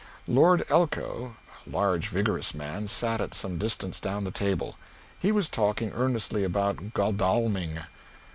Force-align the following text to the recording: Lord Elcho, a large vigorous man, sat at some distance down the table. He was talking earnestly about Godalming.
Lord 0.27 0.65
Elcho, 0.71 1.35
a 1.63 1.69
large 1.69 2.07
vigorous 2.07 2.55
man, 2.55 2.87
sat 2.87 3.21
at 3.21 3.35
some 3.35 3.59
distance 3.59 3.99
down 3.99 4.23
the 4.23 4.31
table. 4.31 4.75
He 5.19 5.31
was 5.31 5.47
talking 5.47 5.91
earnestly 5.93 6.43
about 6.43 6.95
Godalming. 6.95 7.77